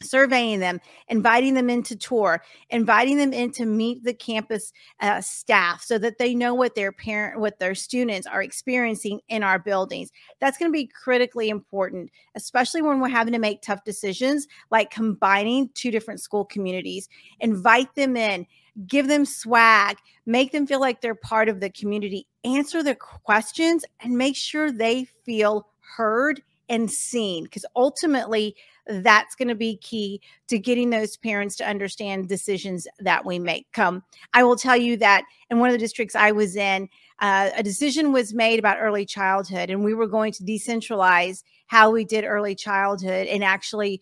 surveying 0.03 0.61
them, 0.61 0.81
inviting 1.09 1.55
them 1.55 1.69
into 1.69 1.95
tour, 1.95 2.43
inviting 2.71 3.19
them 3.19 3.33
in 3.33 3.53
to 3.53 3.67
meet 3.67 4.03
the 4.03 4.15
campus 4.15 4.73
uh, 5.01 5.21
staff 5.21 5.83
so 5.83 5.99
that 5.99 6.19
they 6.19 6.35
know 6.35 6.55
what 6.55 6.75
their 6.75 6.93
parent, 6.93 7.41
what 7.41 7.59
their 7.59 7.75
students 7.75 8.27
are 8.27 8.43
experiencing 8.43 9.21
in 9.29 9.43
our 9.43 9.59
buildings. 9.59 10.11
That's 10.41 10.59
going 10.59 10.71
to 10.71 10.77
be 10.77 10.87
critically 10.87 11.49
important, 11.49 12.11
especially 12.35 12.83
when 12.83 13.01
we're 13.01 13.09
having 13.09 13.33
to 13.33 13.39
make 13.39 13.63
tough 13.63 13.85
decisions 13.85 14.47
like 14.71 14.91
combining 14.91 15.69
two 15.75 15.91
different 15.91 16.21
school 16.21 16.45
communities. 16.45 17.09
Invite 17.41 17.95
them 17.95 18.17
in, 18.17 18.47
give 18.87 19.09
them 19.09 19.27
swag, 19.27 19.99
make 20.25 20.53
them 20.53 20.67
feel 20.67 20.81
like 20.81 21.01
they're 21.01 21.15
part 21.15 21.49
of 21.49 21.61
the 21.61 21.71
community, 21.71 22.27
answer 22.45 22.83
their 22.83 22.95
questions, 22.95 23.85
and 24.01 24.17
make 24.17 24.37
sure 24.37 24.73
they 24.73 25.05
feel 25.25 25.67
heard 25.97 26.43
and 26.71 26.91
seen 26.91 27.45
because 27.45 27.67
ultimately 27.77 28.57
that's 28.87 29.35
going 29.35 29.49
to 29.49 29.55
be 29.55 29.77
key 29.77 30.21
to 30.49 30.59
getting 30.59 30.91
those 30.91 31.17
parents 31.17 31.57
to 31.57 31.69
understand 31.69 32.29
decisions 32.29 32.87
that 32.99 33.27
we 33.27 33.39
make. 33.39 33.67
Come, 33.73 34.03
I 34.33 34.45
will 34.45 34.57
tell 34.57 34.77
you 34.77 34.97
that 34.99 35.25
in 35.51 35.59
one 35.59 35.69
of 35.69 35.75
the 35.75 35.79
districts 35.79 36.15
I 36.15 36.33
was 36.33 36.57
in, 36.57 36.89
uh, 37.19 37.51
a 37.55 37.63
decision 37.63 38.13
was 38.13 38.33
made 38.33 38.59
about 38.59 38.79
early 38.81 39.05
childhood, 39.05 39.69
and 39.69 39.85
we 39.85 39.93
were 39.93 40.07
going 40.07 40.33
to 40.33 40.45
decentralize 40.45 41.43
how 41.67 41.91
we 41.91 42.05
did 42.05 42.25
early 42.25 42.55
childhood 42.55 43.27
and 43.27 43.45
actually 43.45 44.01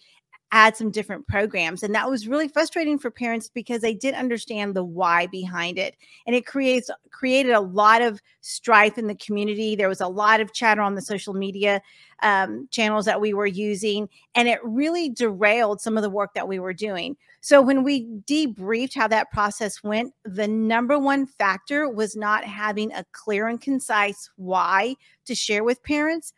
add 0.52 0.76
some 0.76 0.90
different 0.90 1.26
programs. 1.26 1.82
And 1.82 1.94
that 1.94 2.08
was 2.08 2.26
really 2.26 2.48
frustrating 2.48 2.98
for 2.98 3.10
parents 3.10 3.50
because 3.52 3.82
they 3.82 3.94
didn't 3.94 4.18
understand 4.18 4.74
the 4.74 4.84
why 4.84 5.26
behind 5.26 5.78
it. 5.78 5.94
And 6.26 6.34
it 6.34 6.46
creates 6.46 6.90
created 7.10 7.52
a 7.52 7.60
lot 7.60 8.00
of 8.00 8.20
strife 8.40 8.96
in 8.96 9.08
the 9.08 9.14
community. 9.16 9.76
There 9.76 9.88
was 9.88 10.00
a 10.00 10.08
lot 10.08 10.40
of 10.40 10.54
chatter 10.54 10.80
on 10.80 10.94
the 10.94 11.02
social 11.02 11.34
media 11.34 11.82
um, 12.22 12.68
channels 12.70 13.04
that 13.04 13.20
we 13.20 13.34
were 13.34 13.46
using, 13.46 14.08
and 14.34 14.48
it 14.48 14.60
really 14.64 15.08
derailed 15.10 15.80
some 15.80 15.96
of 15.96 16.02
the 16.02 16.10
work 16.10 16.34
that 16.34 16.48
we 16.48 16.58
were 16.58 16.72
doing. 16.72 17.16
So 17.40 17.62
when 17.62 17.84
we 17.84 18.06
debriefed 18.26 18.94
how 18.94 19.08
that 19.08 19.30
process 19.30 19.82
went, 19.82 20.12
the 20.24 20.48
number 20.48 20.98
one 20.98 21.26
factor 21.26 21.88
was 21.88 22.16
not 22.16 22.44
having 22.44 22.92
a 22.92 23.04
clear 23.12 23.46
and 23.48 23.60
concise 23.60 24.30
why 24.36 24.96
to 25.26 25.34
share 25.34 25.62
with 25.62 25.82
parents 25.82 26.32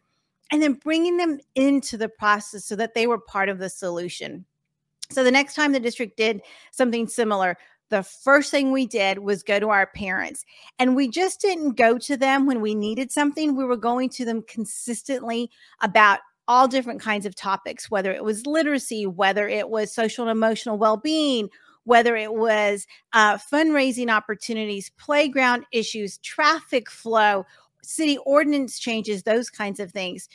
and 0.50 0.62
then 0.62 0.74
bringing 0.74 1.16
them 1.16 1.38
into 1.54 1.96
the 1.96 2.08
process 2.08 2.64
so 2.64 2.76
that 2.76 2.94
they 2.94 3.06
were 3.06 3.18
part 3.18 3.48
of 3.48 3.58
the 3.58 3.68
solution. 3.68 4.44
So 5.10 5.24
the 5.24 5.30
next 5.30 5.54
time 5.54 5.72
the 5.72 5.80
district 5.80 6.16
did 6.16 6.42
something 6.70 7.08
similar, 7.08 7.56
the 7.90 8.02
first 8.02 8.50
thing 8.50 8.70
we 8.70 8.86
did 8.86 9.18
was 9.18 9.42
go 9.42 9.58
to 9.58 9.68
our 9.70 9.86
parents. 9.88 10.44
And 10.78 10.94
we 10.94 11.08
just 11.08 11.40
didn't 11.40 11.72
go 11.72 11.98
to 11.98 12.16
them 12.16 12.46
when 12.46 12.60
we 12.60 12.74
needed 12.74 13.10
something. 13.10 13.56
We 13.56 13.64
were 13.64 13.76
going 13.76 14.08
to 14.10 14.24
them 14.24 14.42
consistently 14.42 15.50
about 15.82 16.20
all 16.48 16.68
different 16.68 17.00
kinds 17.00 17.26
of 17.26 17.34
topics, 17.34 17.90
whether 17.90 18.12
it 18.12 18.24
was 18.24 18.46
literacy, 18.46 19.06
whether 19.06 19.48
it 19.48 19.68
was 19.68 19.92
social 19.92 20.26
and 20.26 20.36
emotional 20.36 20.78
well 20.78 20.96
being, 20.96 21.48
whether 21.84 22.16
it 22.16 22.34
was 22.34 22.86
uh, 23.12 23.36
fundraising 23.36 24.10
opportunities, 24.10 24.90
playground 24.98 25.64
issues, 25.72 26.18
traffic 26.18 26.90
flow, 26.90 27.44
city 27.82 28.18
ordinance 28.18 28.78
changes, 28.78 29.22
those 29.22 29.50
kinds 29.50 29.80
of 29.80 29.92
things. 29.92 30.28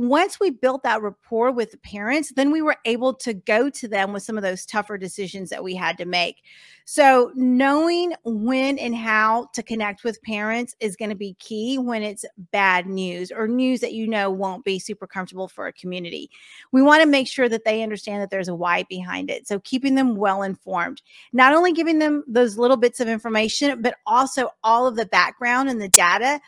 Once 0.00 0.40
we 0.40 0.48
built 0.48 0.82
that 0.82 1.02
rapport 1.02 1.52
with 1.52 1.72
the 1.72 1.76
parents, 1.76 2.32
then 2.34 2.50
we 2.50 2.62
were 2.62 2.76
able 2.86 3.12
to 3.12 3.34
go 3.34 3.68
to 3.68 3.86
them 3.86 4.14
with 4.14 4.22
some 4.22 4.38
of 4.38 4.42
those 4.42 4.64
tougher 4.64 4.96
decisions 4.96 5.50
that 5.50 5.62
we 5.62 5.74
had 5.74 5.98
to 5.98 6.06
make. 6.06 6.42
So, 6.86 7.32
knowing 7.34 8.14
when 8.24 8.78
and 8.78 8.96
how 8.96 9.48
to 9.52 9.62
connect 9.62 10.02
with 10.02 10.22
parents 10.22 10.74
is 10.80 10.96
going 10.96 11.10
to 11.10 11.16
be 11.16 11.34
key 11.34 11.76
when 11.76 12.02
it's 12.02 12.24
bad 12.50 12.86
news 12.86 13.30
or 13.30 13.46
news 13.46 13.80
that 13.80 13.92
you 13.92 14.08
know 14.08 14.30
won't 14.30 14.64
be 14.64 14.78
super 14.78 15.06
comfortable 15.06 15.48
for 15.48 15.66
a 15.66 15.72
community. 15.72 16.30
We 16.72 16.80
want 16.80 17.02
to 17.02 17.08
make 17.08 17.28
sure 17.28 17.50
that 17.50 17.66
they 17.66 17.82
understand 17.82 18.22
that 18.22 18.30
there's 18.30 18.48
a 18.48 18.54
why 18.54 18.84
behind 18.88 19.30
it. 19.30 19.46
So, 19.46 19.60
keeping 19.60 19.96
them 19.96 20.16
well 20.16 20.42
informed, 20.42 21.02
not 21.34 21.52
only 21.52 21.72
giving 21.72 21.98
them 21.98 22.24
those 22.26 22.56
little 22.56 22.78
bits 22.78 23.00
of 23.00 23.08
information, 23.08 23.82
but 23.82 23.96
also 24.06 24.48
all 24.64 24.86
of 24.86 24.96
the 24.96 25.06
background 25.06 25.68
and 25.68 25.80
the 25.80 25.88
data 25.88 26.40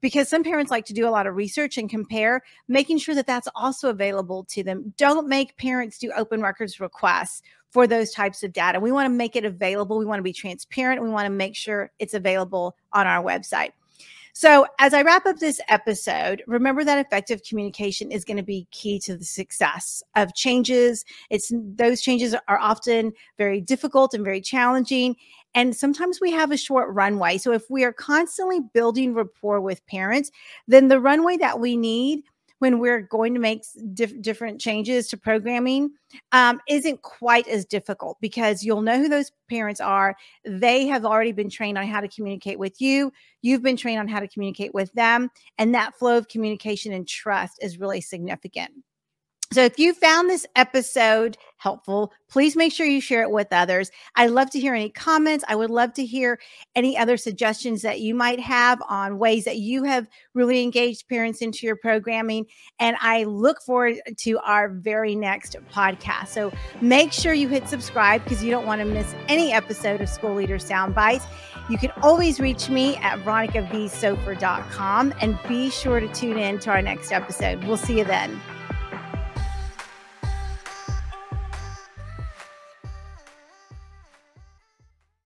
because 0.00 0.28
some 0.28 0.42
parents 0.42 0.70
like 0.70 0.86
to 0.86 0.92
do 0.92 1.06
a 1.06 1.10
lot 1.10 1.26
of 1.26 1.36
research 1.36 1.78
and 1.78 1.88
compare, 1.88 2.42
making 2.68 2.98
sure 2.98 3.14
that 3.14 3.26
that's 3.26 3.48
also 3.54 3.90
available 3.90 4.44
to 4.44 4.62
them. 4.62 4.94
Don't 4.96 5.28
make 5.28 5.56
parents 5.56 5.98
do 5.98 6.12
open 6.16 6.40
records 6.40 6.80
requests 6.80 7.42
for 7.70 7.86
those 7.86 8.10
types 8.10 8.42
of 8.42 8.52
data. 8.52 8.80
We 8.80 8.92
want 8.92 9.06
to 9.06 9.14
make 9.14 9.36
it 9.36 9.44
available. 9.44 9.98
We 9.98 10.04
want 10.04 10.18
to 10.18 10.24
be 10.24 10.32
transparent. 10.32 11.02
We 11.02 11.08
want 11.08 11.26
to 11.26 11.30
make 11.30 11.54
sure 11.54 11.90
it's 11.98 12.14
available 12.14 12.76
on 12.92 13.06
our 13.06 13.22
website. 13.22 13.70
So, 14.32 14.66
as 14.78 14.94
I 14.94 15.02
wrap 15.02 15.26
up 15.26 15.38
this 15.38 15.60
episode, 15.68 16.42
remember 16.46 16.84
that 16.84 17.04
effective 17.04 17.42
communication 17.42 18.12
is 18.12 18.24
going 18.24 18.36
to 18.36 18.44
be 18.44 18.66
key 18.70 19.00
to 19.00 19.16
the 19.16 19.24
success 19.24 20.02
of 20.14 20.34
changes. 20.34 21.04
It's 21.30 21.52
those 21.52 22.00
changes 22.00 22.34
are 22.46 22.58
often 22.58 23.12
very 23.38 23.60
difficult 23.60 24.14
and 24.14 24.24
very 24.24 24.40
challenging. 24.40 25.16
And 25.54 25.74
sometimes 25.74 26.20
we 26.20 26.30
have 26.32 26.52
a 26.52 26.56
short 26.56 26.94
runway. 26.94 27.38
So 27.38 27.52
if 27.52 27.68
we 27.70 27.84
are 27.84 27.92
constantly 27.92 28.60
building 28.72 29.14
rapport 29.14 29.60
with 29.60 29.84
parents, 29.86 30.30
then 30.68 30.88
the 30.88 31.00
runway 31.00 31.36
that 31.38 31.58
we 31.58 31.76
need 31.76 32.22
when 32.60 32.78
we're 32.78 33.00
going 33.00 33.34
to 33.34 33.40
make 33.40 33.64
diff- 33.94 34.20
different 34.20 34.60
changes 34.60 35.08
to 35.08 35.16
programming 35.16 35.90
um, 36.32 36.60
isn't 36.68 37.00
quite 37.02 37.48
as 37.48 37.64
difficult 37.64 38.18
because 38.20 38.62
you'll 38.62 38.82
know 38.82 38.98
who 38.98 39.08
those 39.08 39.32
parents 39.48 39.80
are. 39.80 40.14
They 40.44 40.86
have 40.86 41.04
already 41.04 41.32
been 41.32 41.48
trained 41.48 41.78
on 41.78 41.86
how 41.86 42.00
to 42.00 42.08
communicate 42.08 42.58
with 42.58 42.80
you. 42.80 43.12
You've 43.42 43.62
been 43.62 43.78
trained 43.78 43.98
on 43.98 44.08
how 44.08 44.20
to 44.20 44.28
communicate 44.28 44.74
with 44.74 44.92
them. 44.92 45.30
And 45.58 45.74
that 45.74 45.94
flow 45.98 46.18
of 46.18 46.28
communication 46.28 46.92
and 46.92 47.08
trust 47.08 47.58
is 47.62 47.80
really 47.80 48.02
significant. 48.02 48.70
So 49.52 49.64
if 49.64 49.80
you 49.80 49.94
found 49.94 50.30
this 50.30 50.46
episode 50.54 51.36
helpful, 51.56 52.12
please 52.28 52.54
make 52.54 52.72
sure 52.72 52.86
you 52.86 53.00
share 53.00 53.22
it 53.22 53.32
with 53.32 53.48
others. 53.50 53.90
I'd 54.14 54.30
love 54.30 54.48
to 54.50 54.60
hear 54.60 54.76
any 54.76 54.90
comments. 54.90 55.44
I 55.48 55.56
would 55.56 55.70
love 55.70 55.92
to 55.94 56.06
hear 56.06 56.38
any 56.76 56.96
other 56.96 57.16
suggestions 57.16 57.82
that 57.82 57.98
you 57.98 58.14
might 58.14 58.38
have 58.38 58.80
on 58.88 59.18
ways 59.18 59.46
that 59.46 59.58
you 59.58 59.82
have 59.82 60.06
really 60.34 60.62
engaged 60.62 61.08
parents 61.08 61.42
into 61.42 61.66
your 61.66 61.74
programming. 61.74 62.46
And 62.78 62.96
I 63.00 63.24
look 63.24 63.60
forward 63.62 63.96
to 64.18 64.38
our 64.38 64.68
very 64.68 65.16
next 65.16 65.56
podcast. 65.74 66.28
So 66.28 66.52
make 66.80 67.12
sure 67.12 67.34
you 67.34 67.48
hit 67.48 67.66
subscribe 67.66 68.22
because 68.22 68.44
you 68.44 68.52
don't 68.52 68.66
want 68.66 68.78
to 68.82 68.84
miss 68.84 69.16
any 69.26 69.52
episode 69.52 70.00
of 70.00 70.08
School 70.08 70.36
Leader 70.36 70.60
Sound 70.60 70.94
Bites. 70.94 71.26
You 71.68 71.76
can 71.76 71.90
always 72.02 72.38
reach 72.38 72.70
me 72.70 72.98
at 72.98 73.18
veronicavsopher.com 73.24 75.14
and 75.20 75.38
be 75.48 75.70
sure 75.70 75.98
to 75.98 76.06
tune 76.14 76.38
in 76.38 76.60
to 76.60 76.70
our 76.70 76.82
next 76.82 77.10
episode. 77.10 77.64
We'll 77.64 77.76
see 77.76 77.98
you 77.98 78.04
then. 78.04 78.40